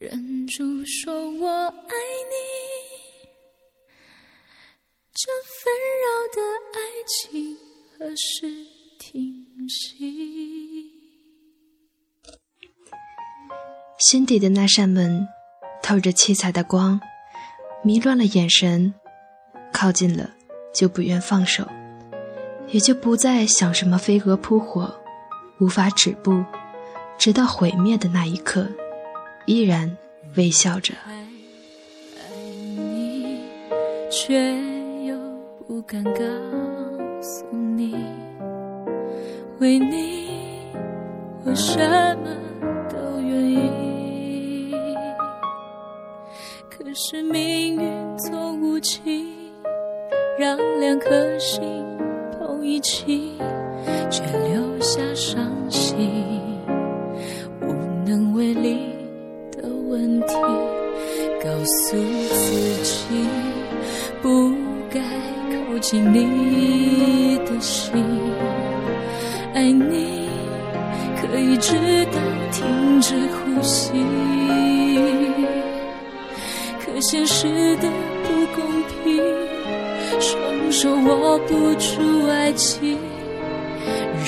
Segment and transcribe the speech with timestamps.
[0.00, 1.72] 忍住说我爱
[2.30, 2.36] 你，
[5.12, 6.40] 这纷扰的
[6.72, 7.56] 爱情
[7.98, 8.46] 何时
[8.96, 10.92] 停息？
[13.98, 15.26] 心底的那扇门，
[15.82, 17.00] 透着七彩的光，
[17.82, 18.94] 迷乱了眼神，
[19.72, 20.30] 靠近了
[20.72, 21.66] 就不愿放手，
[22.68, 25.00] 也就不再想什么飞蛾扑火，
[25.58, 26.44] 无法止步，
[27.18, 28.70] 直到毁灭的那一刻。
[29.48, 29.96] 依然
[30.36, 31.14] 微笑着，爱
[32.76, 33.40] 你，
[34.10, 34.54] 却
[35.06, 35.16] 又
[35.66, 36.20] 不敢告
[37.22, 37.96] 诉你，
[39.58, 40.28] 为你
[41.46, 41.78] 我什
[42.18, 42.28] 么
[42.90, 44.70] 都愿意。
[46.68, 49.26] 可是命运总无情，
[50.38, 51.62] 让两颗心
[52.38, 53.32] 碰一起，
[54.10, 55.96] 却留下伤心，
[59.98, 60.34] 问题，
[61.42, 62.52] 告诉自
[62.84, 63.26] 己
[64.22, 64.52] 不
[64.88, 65.00] 该
[65.50, 67.92] 靠近你的心。
[69.54, 70.28] 爱你
[71.20, 71.74] 可以直
[72.12, 72.20] 到
[72.52, 73.90] 停止呼吸，
[76.78, 77.88] 可现实的
[78.22, 78.64] 不公
[79.02, 79.20] 平，
[80.20, 82.96] 双手握不住爱情，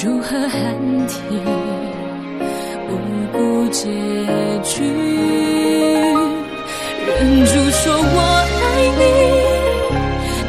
[0.02, 0.76] 如何喊
[1.06, 1.99] 停？
[2.90, 3.88] 不顾结
[4.64, 4.82] 局。
[7.06, 7.08] 忍
[7.44, 8.18] 住说我
[8.60, 8.62] 爱
[8.98, 9.02] 你，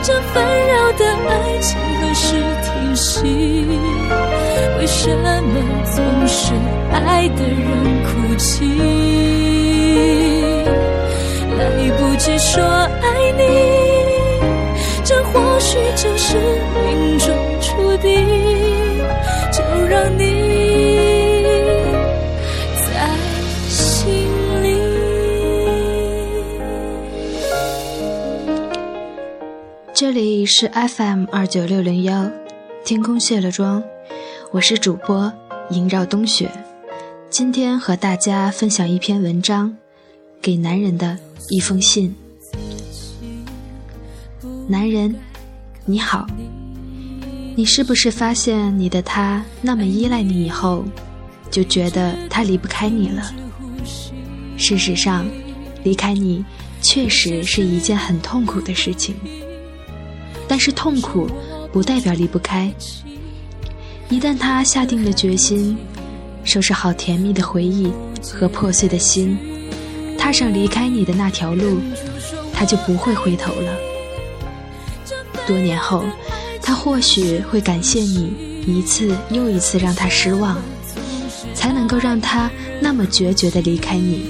[0.02, 2.26] 这纷扰的爱情何时
[2.64, 3.22] 停息？
[4.80, 5.26] 为什么
[5.96, 5.96] 总
[6.28, 6.54] 是
[6.92, 7.70] 爱的人
[8.04, 8.66] 哭泣？
[11.58, 11.60] 来
[11.98, 13.06] 不及说爱
[13.38, 13.42] 你，
[15.04, 16.38] 这或许就是
[30.54, 32.30] 是 FM 二九六零幺，
[32.84, 33.82] 天空卸了妆，
[34.52, 35.32] 我是主播
[35.70, 36.52] 萦绕冬雪。
[37.30, 39.78] 今天和大家分享一篇文章，
[40.42, 41.18] 给男人的
[41.50, 42.14] 一封信。
[44.68, 45.16] 男人，
[45.86, 46.28] 你好，
[47.56, 50.84] 你是不是发现你的他那么依赖你以后，
[51.50, 53.34] 就觉得他离不开你了？
[54.58, 55.26] 事实上，
[55.86, 56.44] 离开你
[56.82, 59.16] 确实是一件很痛苦的事情。
[60.52, 61.30] 但是痛苦
[61.72, 62.70] 不代表离不开。
[64.10, 65.78] 一旦他下定了决心，
[66.44, 67.90] 收拾好甜蜜的回忆
[68.34, 69.38] 和破碎的心，
[70.18, 71.80] 踏上离开你的那条路，
[72.52, 73.74] 他就不会回头了。
[75.48, 76.04] 多年后，
[76.62, 78.34] 他或许会感谢你
[78.68, 80.62] 一次又一次让他失望，
[81.56, 82.52] 才能够让他
[82.82, 84.26] 那么决绝地离开你。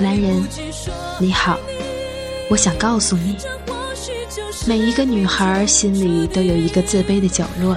[0.00, 0.42] 男人，
[1.20, 1.58] 你好，
[2.48, 3.36] 我想告诉你。
[4.66, 7.76] 每一个女孩心里都有一个自卑的角落，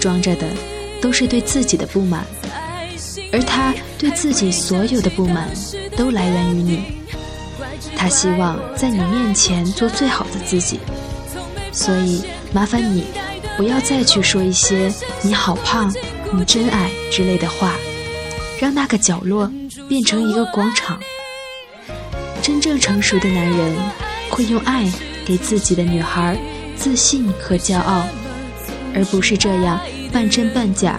[0.00, 0.46] 装着的
[1.02, 2.24] 都是对自己的不满，
[3.32, 5.48] 而她对自己所有的不满
[5.96, 6.84] 都来源于你。
[7.96, 10.78] 她希望在你面前做最好的自己，
[11.72, 13.04] 所以麻烦你
[13.56, 14.92] 不要再去说一些
[15.22, 15.92] “你好胖
[16.32, 17.74] ”“你真矮”之类的话，
[18.60, 19.50] 让那个角落
[19.88, 21.00] 变成一个广场。
[22.40, 23.76] 真正成熟的男人
[24.30, 24.88] 会用爱。
[25.30, 26.36] 给自己的女孩
[26.74, 28.04] 自信和骄傲，
[28.92, 29.80] 而不是这样
[30.12, 30.98] 半真半假，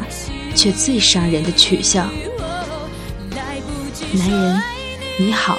[0.56, 2.10] 却最伤人的取笑。
[4.14, 4.62] 男人，
[5.20, 5.58] 你好，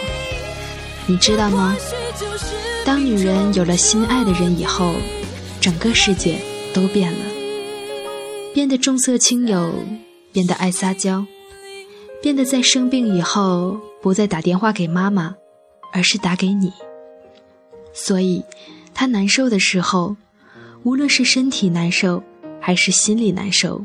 [1.06, 1.76] 你知道吗？
[2.82, 4.94] 当女人有了心爱的人以后，
[5.60, 6.38] 整个世界
[6.72, 7.18] 都变了，
[8.54, 9.74] 变得重色轻友，
[10.32, 11.26] 变得爱撒娇，
[12.22, 15.34] 变得在生病以后不再打电话给妈妈，
[15.92, 16.72] 而是打给你。
[17.92, 18.42] 所以，
[18.94, 20.16] 他难受的时候，
[20.82, 22.22] 无论是身体难受
[22.60, 23.84] 还是心里难受，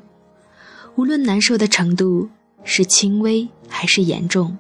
[0.96, 2.30] 无论难受的程度
[2.64, 4.58] 是轻微还是严重，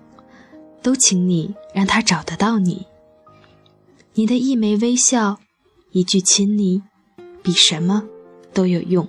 [0.81, 2.85] 都请你让他找得到你。
[4.13, 5.39] 你的一枚微笑，
[5.91, 6.81] 一句亲昵，
[7.41, 8.03] 比什么
[8.53, 9.07] 都有用。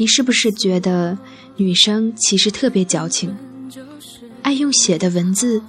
[0.00, 1.18] 你是不是觉得
[1.56, 3.36] 女生其实特别矫情，
[4.40, 5.60] 爱用写的文字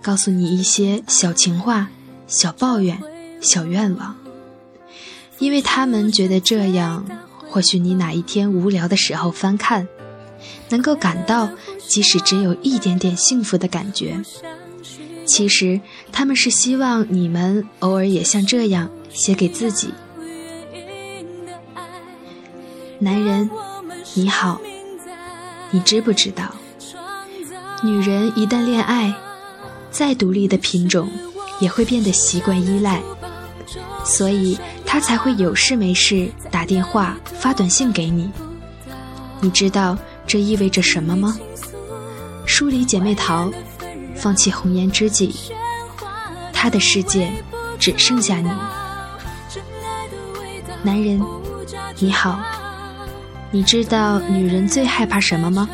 [0.00, 1.90] 告诉你一些小情话、
[2.26, 2.98] 小抱怨、
[3.42, 4.16] 小愿望，
[5.38, 7.04] 因为他们觉得这样
[7.50, 9.86] 或许你哪一天无聊的时候翻看，
[10.70, 11.50] 能够感到
[11.86, 14.18] 即使只有一点点幸福的感觉。
[15.26, 15.78] 其实
[16.10, 19.92] 他们是希望你们偶尔也像这样写给自己。
[23.00, 23.48] 男人，
[24.14, 24.60] 你好，
[25.70, 26.44] 你知不知道，
[27.82, 29.14] 女人一旦恋爱，
[29.90, 31.08] 再独立的品种
[31.60, 33.00] 也会变得习惯依赖，
[34.04, 38.30] 所以她才会有事没事打电话发短信给你。
[39.40, 39.96] 你知道
[40.26, 41.38] 这意味着什么吗？
[42.46, 43.50] 疏离姐妹淘。
[44.16, 45.32] 放弃红颜知己，
[46.52, 47.30] 他的世界
[47.78, 48.50] 只剩下你。
[50.82, 51.22] 男人，
[52.00, 52.40] 你好，
[53.50, 55.68] 你知道女人最害怕什么吗？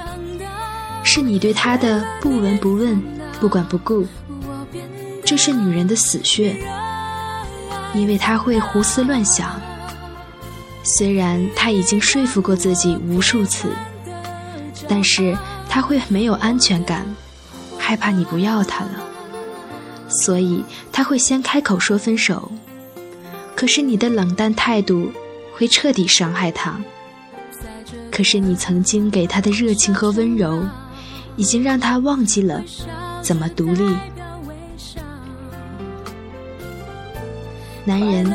[1.02, 3.02] 是你对她的不闻不问、
[3.40, 4.06] 不管不顾。
[5.24, 6.56] 这是女人的死穴，
[7.92, 9.60] 因为她会胡思乱想。
[10.84, 13.68] 虽然她已经说服过自己无数次，
[14.88, 15.36] 但是
[15.68, 17.04] 她会没有安全感。
[17.76, 18.90] 害怕你不要她了，
[20.08, 22.52] 所以她会先开口说分手。
[23.56, 25.10] 可是你的冷淡态度
[25.54, 26.78] 会彻底伤害她。
[28.14, 30.62] 可是你曾经给他的热情和温柔，
[31.34, 32.62] 已经让他忘记了
[33.20, 33.92] 怎么独立。
[37.84, 38.32] 男人，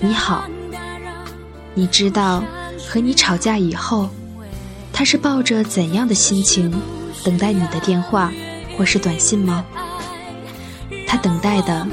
[0.00, 0.42] 你好，
[1.74, 2.42] 你知道
[2.88, 4.10] 和你吵架以后，
[4.92, 6.68] 他是抱着怎样的心情
[7.22, 8.32] 等待你的电话？
[8.76, 9.64] 或是短信吗？
[11.06, 11.86] 他等待的，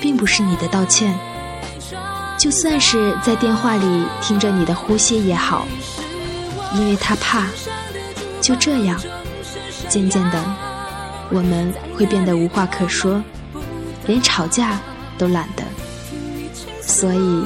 [0.00, 1.14] 并不是你的道歉。
[2.38, 5.66] 就算是在电话里听着你的呼吸也好，
[6.74, 7.46] 因为他怕。
[8.40, 9.00] 就这样，
[9.88, 10.38] 渐渐的，
[11.30, 13.22] 我们会变得无话可说，
[14.06, 14.78] 连吵架
[15.16, 15.64] 都懒得。
[16.82, 17.44] 所以，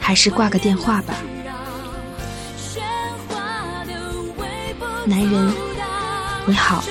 [0.00, 1.14] 还是挂个电话吧。
[5.04, 5.52] 男人，
[6.46, 6.82] 你好。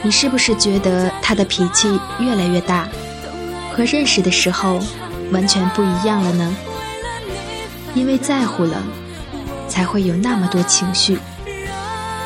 [0.00, 2.88] 你是不是觉得他的脾气越来越大，
[3.74, 4.80] 和认识的时候
[5.32, 6.56] 完全不一样了呢？
[7.94, 8.82] 因为在乎了，
[9.68, 11.18] 才会有那么多情绪。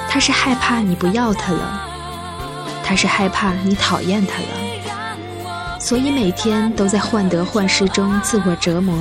[0.08, 1.88] 他是害怕你不要他了，
[2.84, 8.94] 他是害怕你讨厌他了，所以每天都在患得患失中自我折磨。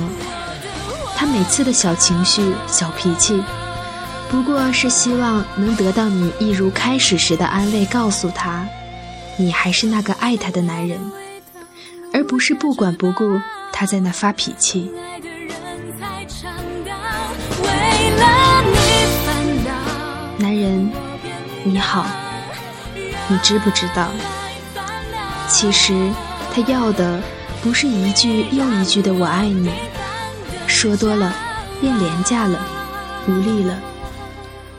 [1.14, 3.42] 他每次的小情绪、小脾气。
[4.30, 8.66] 不过是希望能得到你一如开始时的安慰，告诉他，
[9.36, 10.98] 你还是那个爱他的男人，
[12.14, 13.38] 而不是不管不顾
[13.70, 14.90] 他在那发脾气。
[20.38, 20.90] 男人，
[21.64, 22.06] 你好，
[23.28, 24.08] 你知不知道？
[25.48, 26.10] 其实
[26.52, 27.22] 他要的
[27.62, 29.70] 不是一句又一句的“我爱你”，
[30.66, 31.34] 说多了
[31.80, 32.58] 变廉价了，
[33.28, 33.78] 无力了。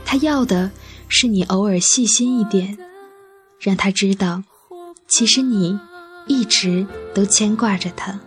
[0.04, 0.70] 他要的
[1.08, 2.76] 是你偶尔细心一点，
[3.58, 4.42] 让他知道，
[5.08, 5.78] 其实你
[6.26, 8.18] 一直都牵挂着他，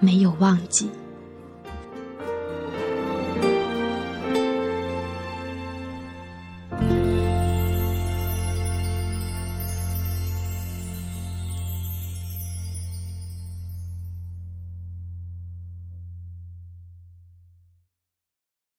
[0.00, 0.90] 没有忘记。